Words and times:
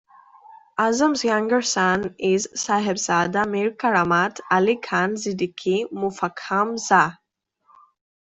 Azam's 0.79 1.23
younger 1.23 1.61
son 1.61 2.15
is 2.17 2.49
Sahebzada 2.55 3.47
Mir 3.47 3.69
Karamat 3.69 4.39
Ali 4.49 4.77
Khan 4.77 5.11
Siddiqi 5.11 5.85
Muffakham 5.93 6.75
Jah. 6.87 7.19